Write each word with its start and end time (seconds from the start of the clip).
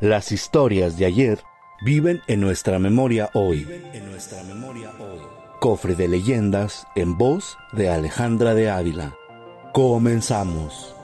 Las 0.00 0.32
historias 0.32 0.98
de 0.98 1.06
ayer 1.06 1.40
viven 1.82 2.20
en 2.26 2.40
nuestra 2.40 2.78
memoria 2.78 3.30
hoy. 3.32 3.66
Cofre 5.60 5.94
de 5.94 6.08
leyendas 6.08 6.86
en 6.96 7.16
voz 7.16 7.56
de 7.72 7.88
Alejandra 7.88 8.54
de 8.54 8.70
Ávila. 8.70 9.14
Comenzamos. 9.72 10.94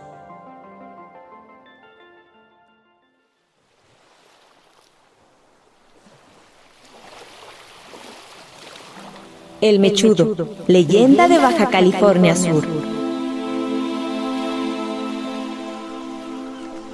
El 9.61 9.79
Mechudo, 9.79 10.57
leyenda 10.67 11.29
de 11.29 11.39
Baja 11.39 11.69
California 11.69 12.35
Sur. 12.35 13.00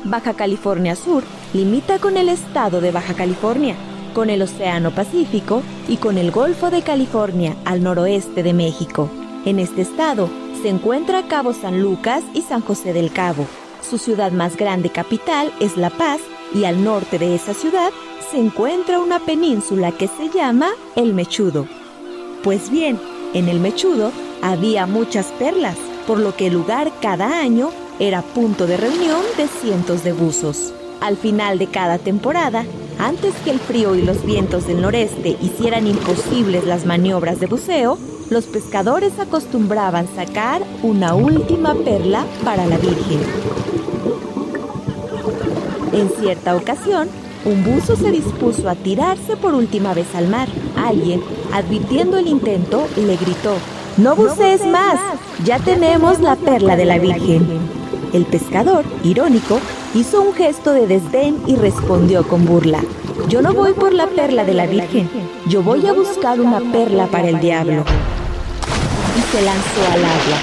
Baja 0.06 0.34
California 0.34 0.94
Sur 0.94 1.24
limita 1.52 1.98
con 1.98 2.16
el 2.16 2.28
estado 2.28 2.80
de 2.80 2.92
Baja 2.92 3.14
California, 3.14 3.74
con 4.14 4.30
el 4.30 4.40
Océano 4.40 4.92
Pacífico 4.92 5.62
y 5.88 5.96
con 5.96 6.16
el 6.16 6.30
Golfo 6.30 6.70
de 6.70 6.82
California 6.82 7.56
al 7.64 7.82
noroeste 7.82 8.42
de 8.42 8.52
México. 8.52 9.10
En 9.44 9.58
este 9.58 9.82
estado 9.82 10.30
se 10.62 10.68
encuentra 10.68 11.26
Cabo 11.26 11.52
San 11.52 11.82
Lucas 11.82 12.22
y 12.34 12.42
San 12.42 12.60
José 12.62 12.92
del 12.92 13.12
Cabo. 13.12 13.46
Su 13.82 13.98
ciudad 13.98 14.32
más 14.32 14.56
grande 14.56 14.90
capital 14.90 15.52
es 15.60 15.76
La 15.76 15.90
Paz 15.90 16.20
y 16.54 16.64
al 16.64 16.82
norte 16.82 17.18
de 17.18 17.34
esa 17.34 17.54
ciudad 17.54 17.90
se 18.30 18.38
encuentra 18.38 19.00
una 19.00 19.18
península 19.18 19.92
que 19.92 20.08
se 20.08 20.30
llama 20.30 20.70
El 20.94 21.14
Mechudo. 21.14 21.66
Pues 22.42 22.70
bien, 22.70 22.98
en 23.34 23.48
el 23.48 23.60
Mechudo 23.60 24.12
había 24.42 24.86
muchas 24.86 25.26
perlas, 25.38 25.76
por 26.06 26.18
lo 26.18 26.36
que 26.36 26.46
el 26.46 26.54
lugar 26.54 26.92
cada 27.00 27.40
año 27.40 27.70
era 27.98 28.22
punto 28.22 28.66
de 28.66 28.76
reunión 28.76 29.22
de 29.36 29.48
cientos 29.48 30.04
de 30.04 30.12
buzos. 30.12 30.72
Al 31.00 31.16
final 31.16 31.58
de 31.58 31.66
cada 31.66 31.98
temporada, 31.98 32.64
antes 32.98 33.34
que 33.44 33.50
el 33.50 33.60
frío 33.60 33.94
y 33.94 34.02
los 34.02 34.24
vientos 34.24 34.66
del 34.66 34.80
noreste 34.80 35.36
hicieran 35.40 35.86
imposibles 35.86 36.64
las 36.64 36.86
maniobras 36.86 37.40
de 37.40 37.46
buceo, 37.46 37.98
los 38.30 38.44
pescadores 38.44 39.18
acostumbraban 39.18 40.08
sacar 40.14 40.62
una 40.82 41.14
última 41.14 41.74
perla 41.74 42.24
para 42.44 42.66
la 42.66 42.76
Virgen. 42.78 43.20
En 45.92 46.10
cierta 46.10 46.56
ocasión, 46.56 47.08
un 47.44 47.64
buzo 47.64 47.96
se 47.96 48.10
dispuso 48.10 48.68
a 48.68 48.74
tirarse 48.74 49.36
por 49.36 49.54
última 49.54 49.94
vez 49.94 50.12
al 50.14 50.28
mar. 50.28 50.48
Alguien, 50.76 51.22
advirtiendo 51.52 52.18
el 52.18 52.26
intento, 52.26 52.88
le 52.96 53.16
gritó, 53.16 53.54
No 53.96 54.16
bucees 54.16 54.66
más, 54.66 54.98
ya 55.44 55.58
tenemos 55.58 56.20
la 56.20 56.36
perla 56.36 56.76
de 56.76 56.84
la 56.84 56.98
Virgen. 56.98 57.46
El 58.12 58.24
pescador, 58.24 58.84
irónico, 59.02 59.60
hizo 59.94 60.22
un 60.22 60.34
gesto 60.34 60.72
de 60.72 60.86
desdén 60.86 61.40
y 61.46 61.56
respondió 61.56 62.26
con 62.26 62.44
burla, 62.44 62.80
Yo 63.28 63.42
no 63.42 63.52
voy 63.52 63.72
por 63.72 63.92
la 63.92 64.06
perla 64.06 64.44
de 64.44 64.54
la 64.54 64.66
Virgen, 64.66 65.08
yo 65.46 65.62
voy 65.62 65.86
a 65.86 65.92
buscar 65.92 66.40
una 66.40 66.60
perla 66.72 67.06
para 67.06 67.28
el 67.28 67.40
diablo. 67.40 67.84
Y 69.16 69.36
se 69.36 69.42
lanzó 69.42 69.92
al 69.92 70.04
agua. 70.04 70.38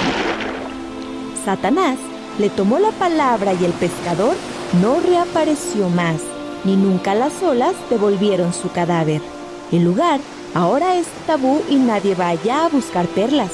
Satanás 1.44 1.98
le 2.38 2.50
tomó 2.50 2.78
la 2.78 2.90
palabra 2.90 3.52
y 3.54 3.64
el 3.64 3.72
pescador 3.72 4.34
no 4.82 5.00
reapareció 5.00 5.88
más 5.88 6.20
ni 6.64 6.76
nunca 6.76 7.14
las 7.14 7.42
olas 7.42 7.74
devolvieron 7.90 8.52
su 8.52 8.70
cadáver. 8.70 9.20
El 9.70 9.84
lugar 9.84 10.20
ahora 10.54 10.96
es 10.96 11.06
tabú 11.26 11.62
y 11.68 11.76
nadie 11.76 12.14
va 12.14 12.28
allá 12.28 12.64
a 12.64 12.68
buscar 12.68 13.06
perlas. 13.06 13.50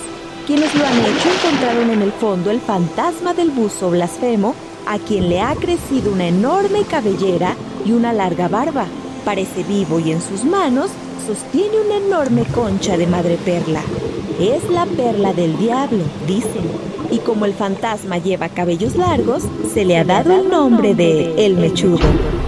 Quienes 0.47 0.75
lo 0.75 0.85
han 0.85 0.99
hecho 0.99 1.29
encontraron 1.31 1.91
en 1.91 2.03
el 2.03 2.13
fondo 2.13 2.51
el 2.51 2.61
fantasma 2.61 3.35
del 3.35 3.51
buzo 3.51 3.91
blasfemo, 3.91 4.55
a 4.87 4.99
quien 4.99 5.29
le 5.29 5.41
ha 5.41 5.55
crecido 5.55 6.13
una 6.13 6.27
enorme 6.27 6.83
cabellera 6.85 7.55
y 7.85 7.93
una 7.93 8.13
larga 8.13 8.49
barba. 8.49 8.87
Parece 9.25 9.63
vivo 9.63 10.01
y 10.01 10.13
en 10.13 10.21
sus 10.21 10.45
manos 10.45 10.91
sostiene 11.27 11.81
una 11.87 11.99
enorme 11.99 12.45
concha 12.47 12.97
de 12.97 13.07
madreperla. 13.07 13.83
Es 14.41 14.69
la 14.71 14.87
perla 14.87 15.33
del 15.33 15.57
diablo, 15.59 16.03
dicen. 16.27 16.71
Y 17.11 17.19
como 17.19 17.45
el 17.45 17.55
fantasma 17.55 18.19
lleva 18.19 18.49
cabellos 18.49 18.97
largos, 18.97 19.43
se 19.73 19.85
le 19.85 19.99
ha 19.99 20.05
dado 20.05 20.33
el 20.33 20.49
nombre 20.49 20.95
de 20.95 21.45
El 21.45 21.57
Mechudo. 21.57 22.40